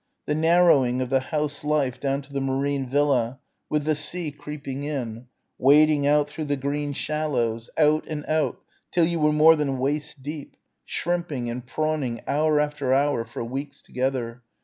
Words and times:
the 0.25 0.33
narrowing 0.33 0.99
of 0.99 1.11
the 1.11 1.19
house 1.19 1.63
life 1.63 1.99
down 1.99 2.23
to 2.23 2.33
the 2.33 2.41
Marine 2.41 2.89
Villa 2.89 3.37
with 3.69 3.83
the 3.85 3.93
sea 3.93 4.31
creeping 4.31 4.83
in 4.83 5.27
wading 5.59 6.07
out 6.07 6.27
through 6.27 6.45
the 6.45 6.57
green 6.57 6.91
shallows, 6.91 7.69
out 7.77 8.03
and 8.07 8.25
out 8.25 8.59
till 8.89 9.05
you 9.05 9.19
were 9.19 9.31
more 9.31 9.55
than 9.55 9.77
waist 9.77 10.23
deep 10.23 10.55
shrimping 10.85 11.51
and 11.51 11.67
prawning 11.67 12.19
hour 12.25 12.59
after 12.59 12.91
hour 12.91 13.23
for 13.23 13.43
weeks 13.43 13.79
together 13.79 14.41